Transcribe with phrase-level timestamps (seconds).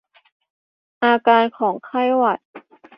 [1.03, 2.39] อาการของไข้หวัด